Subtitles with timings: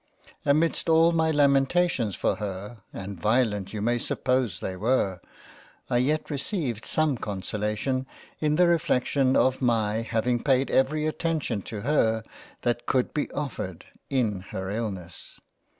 [0.47, 5.21] Amidst all my Lamentations for her (and violent you may suppose they were)
[5.91, 8.07] I yet received some consolation
[8.39, 12.23] in the reflection of my having paid every attention to her,
[12.63, 15.39] that could be offered, in her illness.